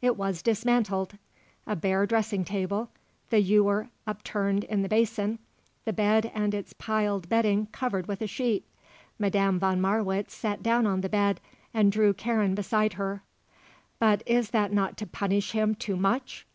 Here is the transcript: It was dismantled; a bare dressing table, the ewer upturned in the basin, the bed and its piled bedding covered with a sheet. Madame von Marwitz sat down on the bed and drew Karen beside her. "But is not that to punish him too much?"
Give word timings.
It 0.00 0.16
was 0.16 0.40
dismantled; 0.40 1.18
a 1.66 1.76
bare 1.76 2.06
dressing 2.06 2.42
table, 2.42 2.88
the 3.28 3.38
ewer 3.42 3.90
upturned 4.06 4.64
in 4.64 4.80
the 4.80 4.88
basin, 4.88 5.38
the 5.84 5.92
bed 5.92 6.32
and 6.34 6.54
its 6.54 6.72
piled 6.72 7.28
bedding 7.28 7.66
covered 7.70 8.06
with 8.08 8.22
a 8.22 8.26
sheet. 8.26 8.66
Madame 9.18 9.58
von 9.58 9.82
Marwitz 9.82 10.32
sat 10.32 10.62
down 10.62 10.86
on 10.86 11.02
the 11.02 11.10
bed 11.10 11.38
and 11.74 11.92
drew 11.92 12.14
Karen 12.14 12.54
beside 12.54 12.94
her. 12.94 13.24
"But 13.98 14.22
is 14.24 14.54
not 14.54 14.70
that 14.70 14.96
to 14.96 15.06
punish 15.06 15.52
him 15.52 15.74
too 15.74 15.96
much?" 15.98 16.46